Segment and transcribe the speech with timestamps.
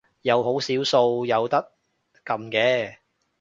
[0.23, 1.73] 有好少數有得
[2.25, 2.95] 撳嘅